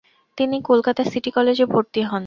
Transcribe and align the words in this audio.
তিনি 0.37 0.57
কলকাতা 0.69 1.01
সিটি 1.11 1.29
কলেজে 1.31 1.65
ভর্তি 1.73 1.99
হন। 2.01 2.19